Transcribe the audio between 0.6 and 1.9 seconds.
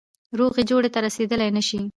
جوړي ته رسېدلای نه سي.